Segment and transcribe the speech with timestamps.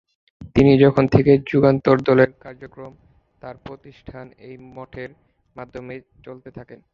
[0.55, 2.93] তিনি তখন থেকেই যুগান্তর দলের কাজকর্ম
[3.41, 4.09] তার প্রতিষ্ঠিত
[4.47, 5.11] এই মঠের
[5.55, 5.93] মাধ্যমে
[6.23, 6.79] চালাতে থাকেন।